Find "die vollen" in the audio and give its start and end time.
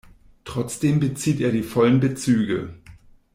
1.51-1.99